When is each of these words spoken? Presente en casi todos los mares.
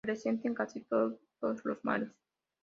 Presente 0.03 0.47
en 0.47 0.55
casi 0.55 0.81
todos 0.81 1.19
los 1.63 1.85
mares. 1.85 2.09